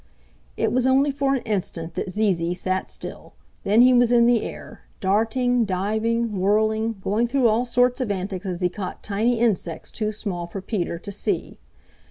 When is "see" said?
11.11-11.59